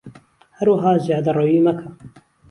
[0.57, 1.87] هەروەها زیادەڕەویی مەکە